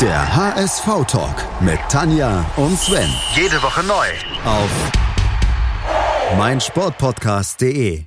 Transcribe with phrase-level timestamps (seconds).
[0.00, 3.08] Der HSV-Talk mit Tanja und Sven.
[3.34, 4.06] Jede Woche neu.
[4.44, 4.70] Auf
[6.36, 8.04] meinsportpodcast.de.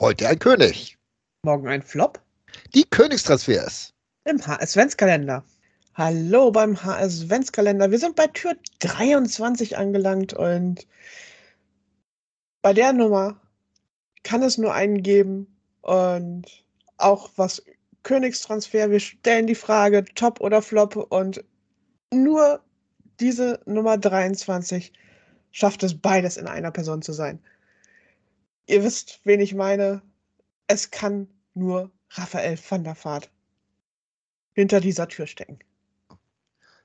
[0.00, 0.96] Heute ein König.
[1.42, 2.20] Morgen ein Flop
[2.74, 3.92] Die Königstransfers.
[4.24, 5.44] im HS-Ventskalender.
[5.94, 7.90] Hallo beim HS-Ventskalender.
[7.90, 10.86] Wir sind bei Tür 23 angelangt und
[12.62, 13.36] bei der Nummer
[14.22, 16.46] kann es nur einen geben und
[16.96, 17.62] auch was
[18.02, 18.90] Königstransfer.
[18.90, 21.44] Wir stellen die Frage Top oder Flop und
[22.12, 22.62] nur
[23.20, 24.92] diese Nummer 23
[25.50, 27.40] schafft es beides in einer Person zu sein.
[28.66, 30.02] Ihr wisst, wen ich meine.
[30.66, 33.30] Es kann nur Raphael van der Vaart
[34.54, 35.58] hinter dieser Tür stecken.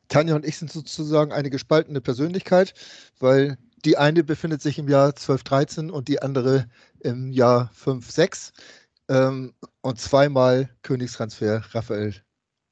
[0.08, 2.74] Tanja und ich sind sozusagen eine gespaltene Persönlichkeit,
[3.20, 6.68] weil die eine befindet sich im Jahr 1213 und die andere
[7.00, 8.54] im Jahr 56.
[9.10, 12.16] Ähm, und zweimal Königstransfer Raphael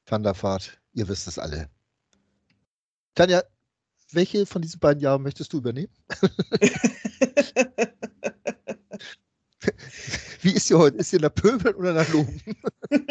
[0.05, 0.79] van der Vaart.
[0.93, 1.69] Ihr wisst es alle.
[3.15, 3.43] Tanja,
[4.11, 5.93] welche von diesen beiden Jahren möchtest du übernehmen?
[10.41, 10.97] Wie ist sie heute?
[10.97, 12.39] Ist sie nach Pöbeln oder nach Loben?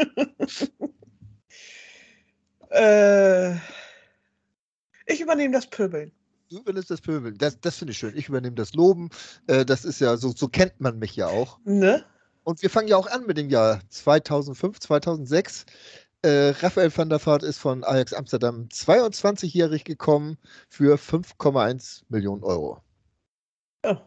[2.71, 3.55] äh,
[5.07, 6.13] ich übernehme das Pöbeln.
[6.51, 7.37] Du übernimmst das Pöbeln.
[7.39, 8.17] Das, das finde ich schön.
[8.17, 9.11] Ich übernehme das Loben.
[9.47, 11.59] Äh, das ist ja so, so kennt man mich ja auch.
[11.65, 12.05] Ne?
[12.45, 15.65] Und wir fangen ja auch an mit dem Jahr 2005, 2006.
[16.23, 22.81] Äh, Raphael van der Vaart ist von Ajax Amsterdam 22-jährig gekommen für 5,1 Millionen Euro.
[23.85, 24.01] Ja.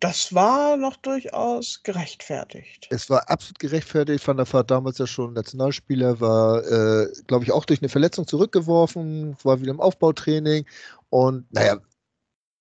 [0.00, 2.88] Das war noch durchaus gerechtfertigt.
[2.90, 4.26] Es war absolut gerechtfertigt.
[4.26, 8.26] Van der Vaart damals ja schon Nationalspieler, war, äh, glaube ich, auch durch eine Verletzung
[8.26, 10.66] zurückgeworfen, war wieder im Aufbautraining.
[11.10, 11.78] Und naja,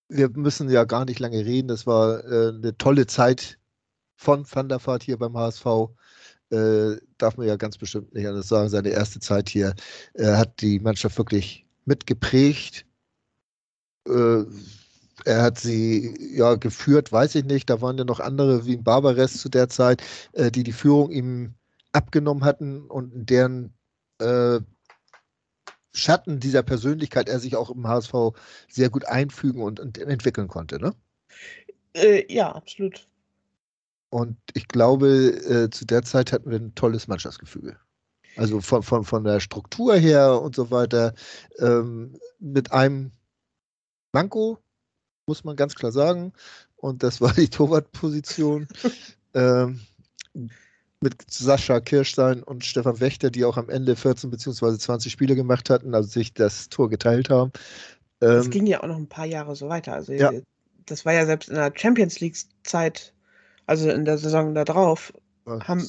[0.10, 1.68] wir müssen ja gar nicht lange reden.
[1.68, 3.58] Das war äh, eine tolle Zeit
[4.24, 5.66] von Van der Vaart hier beim HSV.
[6.50, 8.70] Äh, darf man ja ganz bestimmt nicht anders sagen.
[8.70, 9.76] Seine erste Zeit hier
[10.14, 12.86] äh, hat die Mannschaft wirklich mitgeprägt.
[14.08, 14.44] Äh,
[15.26, 17.70] er hat sie ja geführt, weiß ich nicht.
[17.70, 20.02] Da waren ja noch andere wie Barbares zu der Zeit,
[20.34, 21.56] äh, die die Führung ihm
[21.92, 23.74] abgenommen hatten und in deren
[24.20, 24.60] äh,
[25.96, 28.14] Schatten dieser Persönlichkeit er sich auch im HSV
[28.68, 30.80] sehr gut einfügen und, und entwickeln konnte.
[30.80, 30.94] Ne?
[31.94, 33.08] Äh, ja, absolut.
[34.14, 37.78] Und ich glaube, äh, zu der Zeit hatten wir ein tolles Mannschaftsgefüge.
[38.36, 41.16] Also von, von, von der Struktur her und so weiter.
[41.58, 43.12] Ähm, mit einem
[44.12, 44.60] Manko,
[45.26, 46.32] muss man ganz klar sagen.
[46.76, 48.68] Und das war die Torwartposition.
[49.34, 49.80] ähm,
[51.02, 54.78] mit Sascha Kirstein und Stefan Wächter, die auch am Ende 14 bzw.
[54.78, 57.52] 20 Spiele gemacht hatten, also sich das Tor geteilt haben.
[58.20, 59.94] Das Ähm, ging ja auch noch ein paar Jahre so weiter.
[59.94, 60.32] Also Ja.
[60.86, 63.12] das war ja selbst in der Champions League Zeit,
[63.66, 65.14] also in der Saison da drauf,
[65.46, 65.88] haben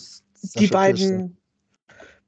[0.57, 1.37] die beiden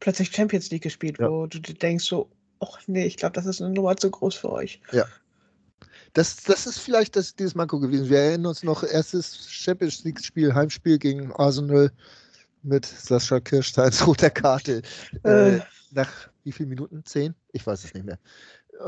[0.00, 1.30] plötzlich Champions League gespielt, Ja.
[1.30, 2.28] wo du denkst so,
[2.60, 4.80] ach nee, ich glaube, das ist eine Nummer zu groß für euch.
[6.12, 8.08] Das, das ist vielleicht das, dieses Manko gewesen.
[8.08, 11.92] Wir erinnern uns noch, erstes Champions League-Spiel, Heimspiel gegen Arsenal
[12.62, 14.82] mit Sascha Kirsteins roter Karte.
[15.24, 15.60] Äh, Äh.
[15.92, 16.10] nach
[16.44, 17.04] wie vielen Minuten?
[17.04, 17.34] Zehn?
[17.52, 18.18] Ich weiß es nicht mehr.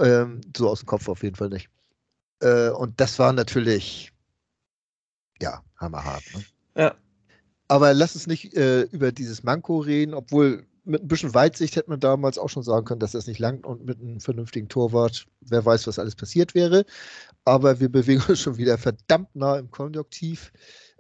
[0.01, 1.69] Ähm, so aus dem Kopf auf jeden Fall nicht.
[2.41, 4.13] Äh, und das war natürlich,
[5.41, 6.23] ja, hammerhart.
[6.35, 6.45] Ne?
[6.77, 6.95] Ja.
[7.69, 11.91] Aber lass uns nicht äh, über dieses Manko reden, obwohl mit ein bisschen Weitsicht hätte
[11.91, 15.27] man damals auch schon sagen können, dass das nicht langt und mit einem vernünftigen Torwart,
[15.43, 16.87] wer weiß, was alles passiert wäre.
[17.45, 20.51] Aber wir bewegen uns schon wieder verdammt nah im Konjunktiv.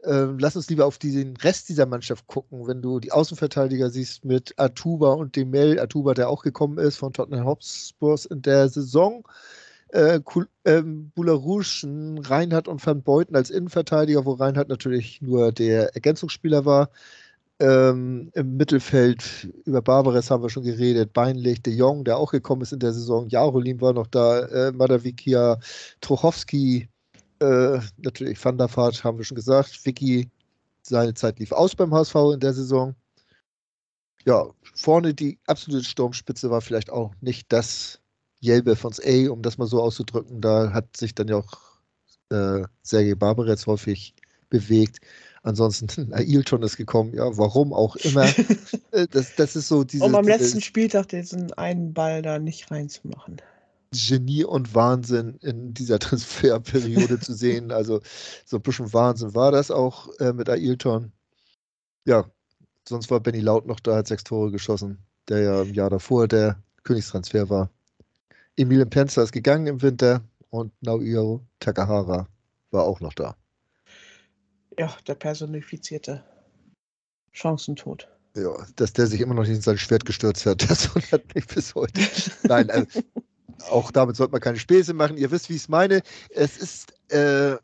[0.05, 2.69] Ähm, lass uns lieber auf den Rest dieser Mannschaft gucken.
[2.69, 7.13] Wenn du die Außenverteidiger siehst mit Atuba und Demel, Atuba, der auch gekommen ist von
[7.13, 9.27] Tottenham Hotspurs in der Saison,
[9.89, 10.21] äh,
[10.65, 11.87] ähm, Boularouche,
[12.23, 16.91] Reinhardt und Van Beuten als Innenverteidiger, wo Reinhardt natürlich nur der Ergänzungsspieler war.
[17.61, 22.63] Ähm, Im Mittelfeld über Barbares haben wir schon geredet, Beinlich, De Jong, der auch gekommen
[22.63, 25.59] ist in der Saison, Jarolin war noch da, äh, Madavikia,
[26.01, 26.89] Trochowski,
[27.41, 29.85] äh, natürlich Van der Vaart, haben wir schon gesagt.
[29.85, 30.31] Vicky,
[30.83, 32.95] seine Zeit lief aus beim HSV in der Saison.
[34.25, 38.01] Ja, vorne die absolute Sturmspitze war vielleicht auch nicht das
[38.41, 40.41] Jelbe von A, um das mal so auszudrücken.
[40.41, 41.59] Da hat sich dann ja auch
[42.31, 44.15] äh, Sergei Barbaretz häufig
[44.49, 45.01] bewegt.
[45.43, 48.29] Ansonsten, Ailton ist gekommen, ja, warum auch immer.
[48.91, 52.71] Äh, das, das ist so diese, um am letzten Spieltag diesen einen Ball da nicht
[52.71, 53.37] reinzumachen.
[53.93, 57.71] Genie und Wahnsinn in dieser Transferperiode zu sehen.
[57.71, 58.01] Also
[58.47, 61.13] so ein bisschen Wahnsinn war das auch äh, mit Ailton.
[62.07, 62.25] Ja,
[62.89, 64.99] sonst war Benny Laut noch da, hat sechs Tore geschossen,
[65.29, 67.71] der ja im Jahr davor der Königstransfer war.
[68.59, 70.21] Emil Penzer ist gegangen im Winter
[70.51, 72.27] und Naoyo Takahara
[72.73, 73.37] war auch noch da.
[74.77, 76.25] Ja, der personifizierte
[77.33, 78.09] Chancentod.
[78.37, 81.47] Ja, dass der sich immer noch nicht in sein Schwert gestürzt hat, das wundert mich
[81.47, 82.01] bis heute.
[82.49, 83.01] Nein, also,
[83.71, 85.17] auch damit sollte man keine Späße machen.
[85.17, 86.03] Ihr wisst, wie ich es meine.
[86.31, 87.57] Es ist, äh,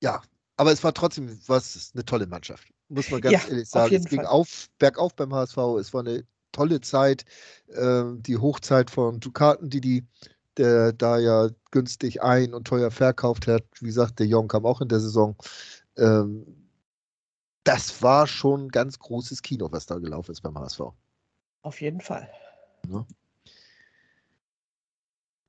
[0.00, 0.22] ja,
[0.56, 2.72] aber es war trotzdem was, eine tolle Mannschaft.
[2.88, 3.94] Muss man ganz Ja, ehrlich sagen.
[3.94, 4.26] Es ging Fall.
[4.26, 5.56] auf, bergauf beim HSV.
[5.78, 6.24] Es war eine
[6.54, 7.24] tolle Zeit.
[7.74, 10.06] Ähm, die Hochzeit von Ducaten, die die
[10.56, 13.64] der da ja günstig ein und teuer verkauft hat.
[13.80, 15.36] Wie gesagt, der Jong kam auch in der Saison.
[15.96, 16.68] Ähm,
[17.64, 20.80] das war schon ein ganz großes Kino, was da gelaufen ist beim HSV.
[21.62, 22.30] Auf jeden Fall.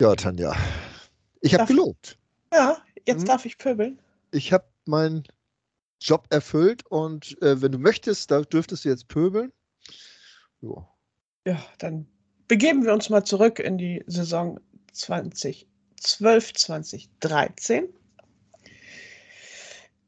[0.02, 0.56] Ja, Tanja.
[1.42, 2.18] Ich habe gelobt.
[2.54, 3.28] Ja, jetzt Mhm.
[3.28, 4.00] darf ich pöbeln.
[4.32, 5.24] Ich habe meinen
[6.00, 9.52] Job erfüllt und äh, wenn du möchtest, da dürftest du jetzt pöbeln.
[10.62, 10.88] Ja.
[11.48, 12.08] Ja, dann
[12.48, 14.60] begeben wir uns mal zurück in die Saison
[14.94, 17.88] 2012, 2013.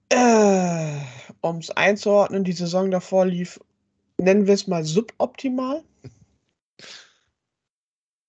[0.10, 1.02] Äh,
[1.42, 3.60] um es einzuordnen, die Saison davor lief,
[4.18, 5.84] nennen wir es mal suboptimal.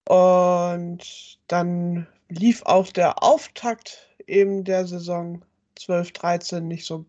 [0.07, 5.43] Und dann lief auch der Auftakt eben der Saison
[5.77, 7.07] 12, 13 nicht so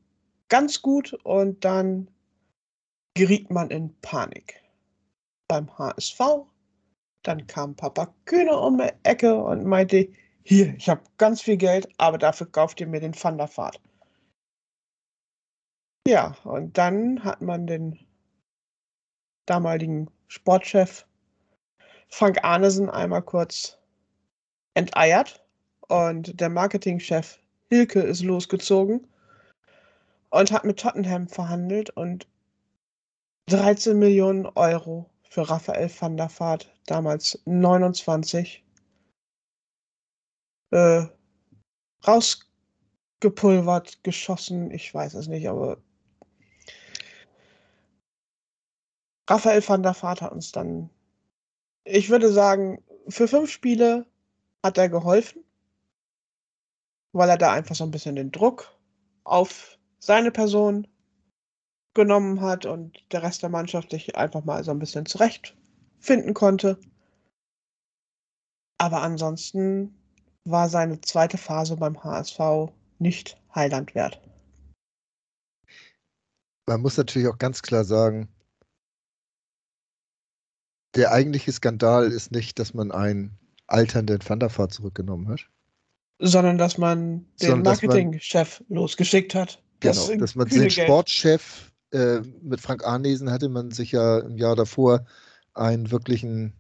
[0.48, 2.10] ganz gut und dann
[3.16, 4.62] geriet man in Panik
[5.50, 6.46] beim HSV.
[7.24, 10.08] Dann kam Papa Kühne um die Ecke und meinte,
[10.44, 13.82] hier, ich habe ganz viel Geld, aber dafür kauft ihr mir den Van der Vaart.
[16.08, 18.00] Ja, und dann hat man den
[19.46, 21.06] damaligen Sportchef
[22.08, 23.78] Frank Arnesen einmal kurz
[24.74, 25.44] enteiert
[25.88, 29.08] und der Marketingchef Hilke ist losgezogen
[30.30, 32.28] und hat mit Tottenham verhandelt und
[33.48, 38.66] 13 Millionen Euro für Raphael van der Vaart, damals 29,
[40.72, 41.06] äh,
[42.06, 45.78] rausgepulvert, geschossen, ich weiß es nicht, aber
[49.30, 50.90] Raphael van der Vaart hat uns dann,
[51.84, 54.08] ich würde sagen, für fünf Spiele
[54.64, 55.46] hat er geholfen,
[57.12, 58.76] weil er da einfach so ein bisschen den Druck
[59.24, 60.88] auf seine Person
[61.94, 66.80] genommen hat und der Rest der Mannschaft sich einfach mal so ein bisschen zurechtfinden konnte.
[68.78, 69.96] Aber ansonsten
[70.46, 74.22] war seine zweite Phase beim HSV nicht Heiland wert.
[76.68, 78.30] Man muss natürlich auch ganz klar sagen,
[80.96, 83.38] der eigentliche Skandal ist nicht, dass man einen
[83.68, 85.48] alternden Van der Vaart zurückgenommen hat.
[86.20, 89.62] Sondern dass man den Marketingchef losgeschickt hat.
[89.80, 94.38] Genau, Das dass man den Sportchef äh, mit Frank Arnesen hatte man sich ja im
[94.38, 95.06] Jahr davor
[95.54, 96.54] einen wirklichen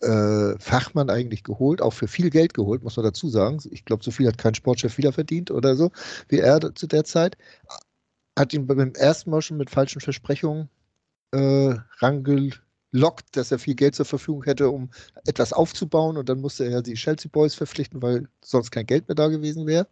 [0.00, 3.58] äh, Fachmann eigentlich geholt, auch für viel Geld geholt, muss man dazu sagen.
[3.70, 5.90] Ich glaube, so viel hat kein Sportchef wieder verdient oder so,
[6.28, 7.36] wie er zu der Zeit.
[8.38, 10.68] Hat ihn beim ersten Mal schon mit falschen Versprechungen
[11.32, 14.90] äh, rangelockt, dass er viel Geld zur Verfügung hätte, um
[15.26, 19.16] etwas aufzubauen und dann musste er die Chelsea Boys verpflichten, weil sonst kein Geld mehr
[19.16, 19.88] da gewesen wäre.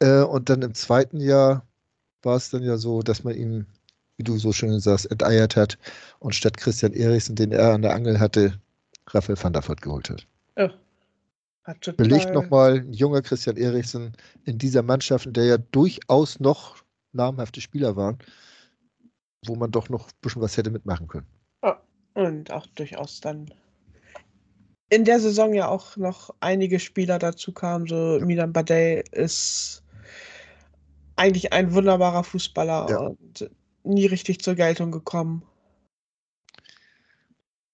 [0.00, 1.66] Äh, und dann im zweiten Jahr
[2.22, 3.66] war es dann ja so, dass man ihn,
[4.16, 5.78] wie du so schön sagst, enteiert hat
[6.18, 8.58] und statt Christian Eriksen, den er an der Angel hatte,
[9.08, 10.26] Raphael van der Vaart geholt hat.
[10.56, 10.72] Ja.
[11.64, 14.12] Hat total- Belegt nochmal ein junger Christian Eriksen
[14.44, 16.76] in dieser Mannschaft, in der ja durchaus noch
[17.12, 18.18] namhafte Spieler waren,
[19.46, 21.26] wo man doch noch ein bisschen was hätte mitmachen können.
[22.14, 23.52] Und auch durchaus dann
[24.88, 27.86] in der Saison ja auch noch einige Spieler dazu kamen.
[27.86, 29.82] So Milan Badei ist
[31.16, 32.98] eigentlich ein wunderbarer Fußballer Ja.
[32.98, 33.50] und
[33.84, 35.42] nie richtig zur Geltung gekommen.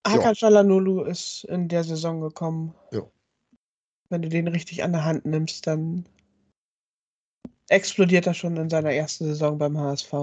[0.05, 2.75] Hakan Çalhanoğlu ist in der Saison gekommen.
[2.91, 3.01] Ja.
[4.09, 6.05] Wenn du den richtig an der Hand nimmst, dann
[7.69, 10.13] explodiert er schon in seiner ersten Saison beim HSV.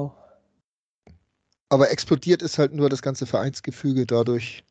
[1.70, 4.64] Aber explodiert ist halt nur das ganze Vereinsgefüge dadurch,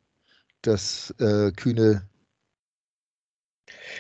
[0.62, 2.09] dass äh, Kühne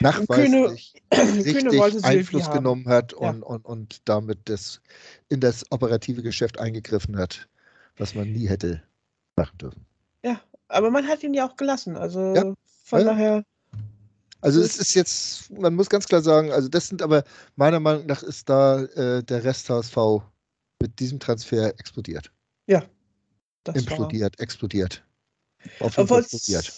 [0.01, 3.29] nachweislich Kühne richtig Silvi Einfluss genommen hat Ja.
[3.29, 4.81] und, und, und damit das
[5.29, 7.47] in das operative Geschäft eingegriffen hat,
[7.97, 8.81] was man nie hätte
[9.35, 9.85] machen dürfen.
[10.69, 11.97] Aber man hat ihn ja auch gelassen.
[11.97, 12.53] Also Ja.
[12.83, 13.05] von Ja.
[13.05, 13.43] daher,
[14.41, 17.23] Also Das es ist jetzt, man muss ganz klar sagen, also das sind aber
[17.55, 19.97] meiner Meinung nach ist da äh, der Rest HSV
[20.81, 22.31] mit diesem Transfer explodiert.
[23.63, 23.81] das war.
[23.81, 25.03] Implodiert, explodiert.
[25.79, 26.73] Auf jeden Fall explodiert.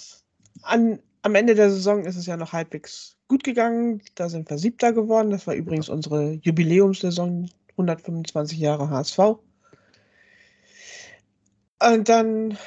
[0.63, 4.01] an, am Ende der Saison ist es ja noch halbwegs gut gegangen.
[4.15, 5.29] Da sind wir Siebter geworden.
[5.29, 9.19] Das war übrigens unsere Jubiläumssaison, 125 Jahre HSV.
[11.83, 12.57] Und dann,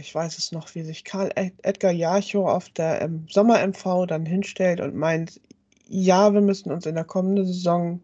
[0.00, 4.26] ich weiß es noch, wie sich Karl Ed Edgar Jarchow auf der ähm, Sommer-MV dann
[4.26, 5.40] hinstellt und meint,
[5.88, 8.00] ja, wir müssen uns in der kommenden Saison,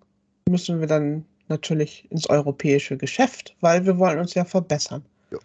[0.48, 5.04] müssen wir dann natürlich ins europäische Geschäft, weil wir wollen uns ja verbessern.
[5.32, 5.38] Ja.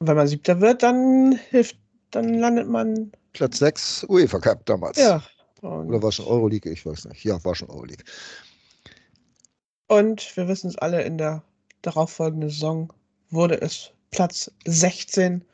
[0.00, 1.78] Und wenn man Siebter wird, dann hilft,
[2.10, 3.12] dann landet man.
[3.36, 4.96] Platz 6 UEFA Cup damals.
[4.96, 5.22] Ja.
[5.60, 6.70] Oder war schon Euroleague?
[6.72, 7.22] Ich weiß nicht.
[7.22, 8.04] Ja, war schon Euroleague.
[9.88, 11.42] Und wir wissen es alle, in der
[11.82, 12.92] darauffolgenden Saison
[13.30, 15.44] wurde es Platz 16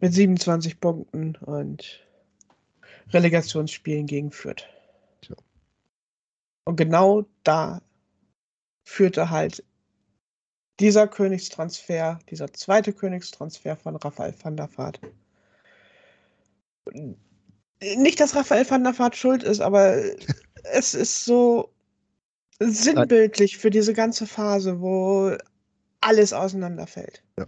[0.00, 2.06] mit 27 Punkten und
[3.10, 4.64] Relegationsspielen gegen Fürth.
[5.22, 5.36] Tja.
[6.64, 7.80] Und genau da
[8.84, 9.64] führte halt
[10.80, 15.00] dieser Königstransfer, dieser zweite Königstransfer von Raphael van der Vaart.
[17.80, 20.02] Nicht, dass Raphael van der Vaart schuld ist, aber
[20.64, 21.70] es ist so
[22.58, 25.36] sinnbildlich für diese ganze Phase, wo
[26.00, 27.22] alles auseinanderfällt.
[27.38, 27.46] Ja.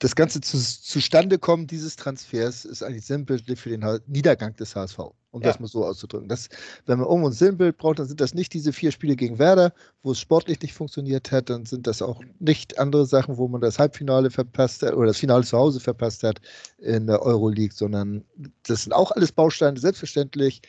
[0.00, 5.42] Das ganze zu, Zustandekommen dieses Transfers ist eigentlich sinnbildlich für den Niedergang des HSV, um
[5.42, 5.48] ja.
[5.48, 6.28] das mal so auszudrücken.
[6.28, 6.48] Das,
[6.86, 9.72] wenn man irgendwo ein Sinnbild braucht, dann sind das nicht diese vier Spiele gegen Werder,
[10.02, 13.60] wo es sportlich nicht funktioniert hat, dann sind das auch nicht andere Sachen, wo man
[13.60, 16.40] das Halbfinale verpasst hat oder das Finale zu Hause verpasst hat
[16.78, 18.24] in der Euroleague, sondern
[18.62, 20.62] das sind auch alles Bausteine, selbstverständlich,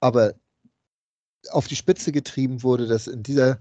[0.00, 0.34] aber
[1.50, 3.58] auf die Spitze getrieben wurde das in dieser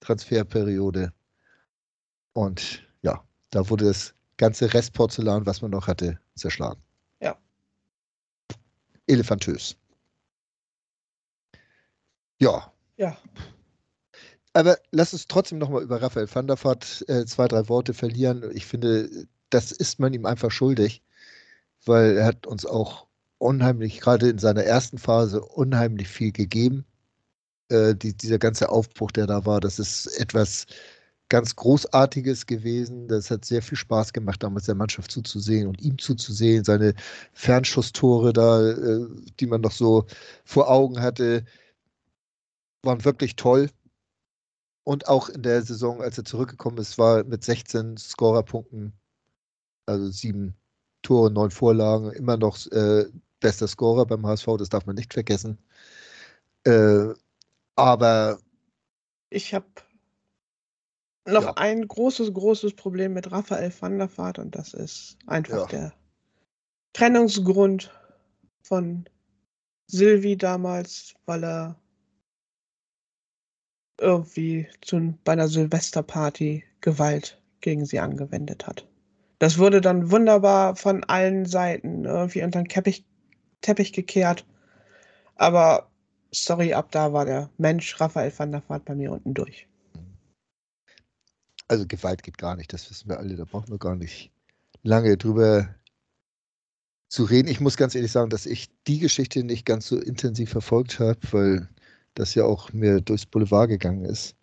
[0.00, 1.12] Transferperiode.
[2.32, 6.82] Und ja, da wurde das ganze Restporzellan, was man noch hatte, zerschlagen.
[7.20, 7.36] Ja.
[9.06, 9.76] Elefantös.
[12.38, 12.72] Ja.
[12.96, 13.16] Ja.
[14.52, 18.44] Aber lass uns trotzdem nochmal über Raphael van der Vaart äh, zwei, drei Worte verlieren.
[18.54, 21.02] Ich finde, das ist man ihm einfach schuldig,
[21.86, 23.06] weil er hat uns auch
[23.38, 26.84] unheimlich, gerade in seiner ersten Phase, unheimlich viel gegeben.
[27.68, 30.66] Äh, die, dieser ganze Aufbruch, der da war, das ist etwas
[31.32, 33.08] ganz Großartiges gewesen.
[33.08, 36.62] Das hat sehr viel Spaß gemacht, damals der Mannschaft zuzusehen und ihm zuzusehen.
[36.62, 36.92] Seine
[37.32, 39.06] Fernschusstore da, äh,
[39.40, 40.04] die man noch so
[40.44, 41.46] vor Augen hatte,
[42.82, 43.70] waren wirklich toll.
[44.84, 48.92] Und auch in der Saison, als er zurückgekommen ist, war mit 16 Scorerpunkten,
[49.86, 50.54] also sieben
[51.00, 53.06] Tore, neun Vorlagen, immer noch äh,
[53.40, 55.56] bester Scorer beim HSV, das darf man nicht vergessen.
[56.64, 57.14] Äh,
[57.76, 58.38] aber
[59.30, 59.66] ich habe
[61.26, 61.52] noch ja.
[61.56, 65.78] ein großes, großes Problem mit Raphael van der Vaart und das ist einfach ja.
[65.78, 65.92] der
[66.92, 67.92] Trennungsgrund
[68.62, 69.04] von
[69.86, 71.76] Silvi damals, weil er
[74.00, 78.86] irgendwie zu, bei einer Silvesterparty Gewalt gegen sie angewendet hat.
[79.38, 83.04] Das wurde dann wunderbar von allen Seiten irgendwie unter den Teppich,
[83.60, 84.44] Teppich gekehrt.
[85.36, 85.90] Aber
[86.30, 89.68] sorry, ab da war der Mensch Raphael van der Vaart bei mir unten durch.
[91.72, 94.30] Also Gewalt geht gar nicht, das wissen wir alle, da brauchen wir gar nicht
[94.82, 95.74] lange drüber
[97.08, 97.48] zu reden.
[97.48, 101.18] Ich muss ganz ehrlich sagen, dass ich die Geschichte nicht ganz so intensiv verfolgt habe,
[101.30, 101.68] weil
[102.12, 104.36] das ja auch mir durchs Boulevard gegangen ist.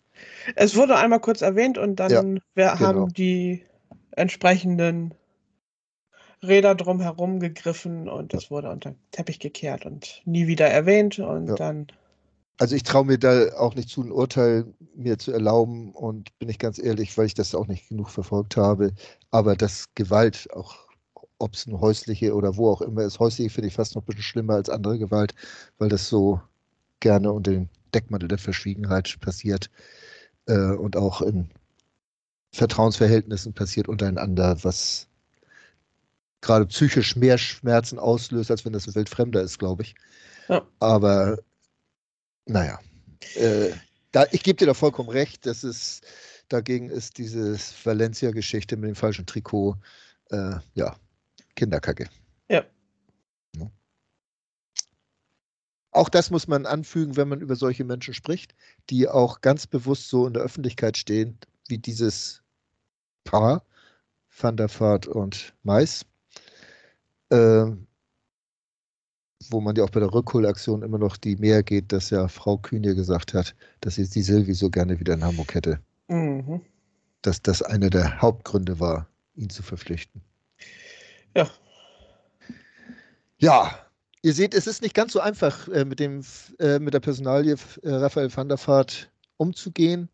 [0.56, 2.22] Es wurde einmal kurz erwähnt und dann ja,
[2.56, 2.80] wir genau.
[2.80, 3.64] haben die
[4.10, 5.14] entsprechenden
[6.42, 11.46] Räder drumherum gegriffen und das wurde unter den Teppich gekehrt und nie wieder erwähnt und
[11.46, 11.54] ja.
[11.54, 11.86] dann.
[12.60, 16.50] Also ich traue mir da auch nicht zu, ein Urteil mir zu erlauben und bin
[16.50, 18.92] ich ganz ehrlich, weil ich das auch nicht genug verfolgt habe.
[19.30, 20.76] Aber das Gewalt, auch
[21.38, 24.04] ob es eine häusliche oder wo auch immer ist, häusliche finde ich fast noch ein
[24.04, 25.34] bisschen schlimmer als andere Gewalt,
[25.78, 26.38] weil das so
[27.00, 29.70] gerne unter dem Deckmantel der Verschwiegenheit passiert
[30.44, 31.48] äh, und auch in
[32.52, 35.08] Vertrauensverhältnissen passiert untereinander, was
[36.42, 39.94] gerade psychisch mehr Schmerzen auslöst, als wenn das ein Wildfremder ist, glaube ich.
[40.48, 40.66] Ja.
[40.78, 41.38] Aber
[42.46, 42.78] naja,
[43.36, 43.70] äh,
[44.12, 45.46] da, ich gebe dir da vollkommen recht.
[45.46, 46.04] Das ist,
[46.48, 49.76] dagegen ist diese Valencia-Geschichte mit dem falschen Trikot,
[50.30, 50.96] äh, ja,
[51.54, 52.08] Kinderkacke.
[52.48, 52.64] Ja.
[55.92, 58.54] Auch das muss man anfügen, wenn man über solche Menschen spricht,
[58.90, 62.42] die auch ganz bewusst so in der Öffentlichkeit stehen, wie dieses
[63.24, 63.64] Paar,
[64.28, 66.06] Van der Vaart und Mais
[67.30, 67.66] äh,
[69.48, 72.58] wo man ja auch bei der Rückholaktion immer noch die mehr geht, dass ja Frau
[72.58, 75.80] Kühne gesagt hat, dass sie die Silvi so gerne wieder in Hamburg hätte.
[76.08, 76.60] Mhm.
[77.22, 79.06] Dass das einer der Hauptgründe war,
[79.36, 80.20] ihn zu verpflichten.
[81.34, 81.48] Ja.
[83.38, 83.70] Ja,
[84.22, 86.22] ihr seht, es ist nicht ganz so einfach, äh, mit, dem,
[86.58, 90.10] äh, mit der Personalie äh, Raphael van der Vaart umzugehen.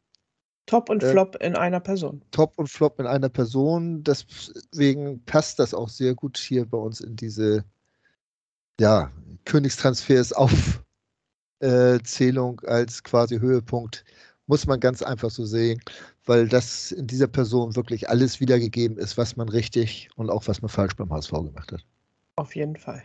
[0.66, 2.22] Top und äh, Flop in einer Person.
[2.30, 4.04] Top und Flop in einer Person.
[4.04, 7.64] Deswegen passt das auch sehr gut hier bei uns in diese
[8.80, 9.10] ja,
[9.44, 10.32] Königstransfers
[11.60, 14.04] Aufzählung äh, als quasi Höhepunkt.
[14.48, 15.80] Muss man ganz einfach so sehen,
[16.24, 20.62] weil das in dieser Person wirklich alles wiedergegeben ist, was man richtig und auch was
[20.62, 21.84] man falsch beim HSV gemacht hat.
[22.36, 23.02] Auf jeden Fall.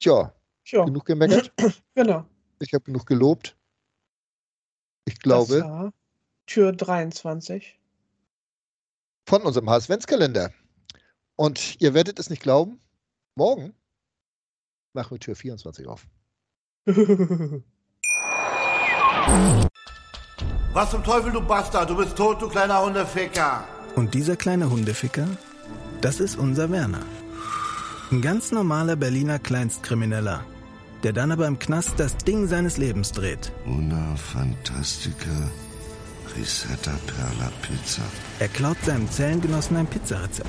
[0.00, 0.84] Tja, Tja.
[0.84, 1.52] genug gemeckert.
[1.94, 2.26] genau.
[2.58, 3.56] Ich habe genug gelobt.
[5.06, 5.92] Ich glaube.
[6.46, 7.78] Tür 23.
[9.26, 10.52] von unserem HSV-Kalender.
[11.36, 12.80] Und ihr werdet es nicht glauben,
[13.34, 13.74] morgen
[14.92, 16.06] machen wir Tür 24 auf.
[20.72, 21.88] Was zum Teufel, du Bastard?
[21.90, 23.66] Du bist tot, du kleiner Hundeficker.
[23.96, 25.26] Und dieser kleine Hundeficker,
[26.00, 27.02] das ist unser Werner.
[28.10, 30.44] Ein ganz normaler Berliner Kleinstkrimineller,
[31.02, 33.52] der dann aber im Knast das Ding seines Lebens dreht.
[33.66, 35.50] Una Fantastica
[36.36, 38.02] Risetta Perla Pizza.
[38.40, 40.48] Er klaut seinem Zellengenossen ein Pizzarezept.